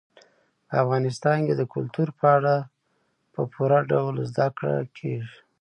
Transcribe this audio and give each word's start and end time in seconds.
په 0.67 0.73
افغانستان 0.83 1.37
کې 1.47 1.53
د 1.57 1.63
کلتور 1.73 2.07
په 2.19 2.25
اړه 2.37 2.55
په 3.33 3.41
پوره 3.53 3.79
ډول 3.91 4.15
زده 4.29 4.47
کړه 4.57 4.75
کېږي. 4.97 5.37